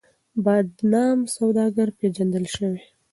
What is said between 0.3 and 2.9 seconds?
بدنام سوداگر پېژندل شوی.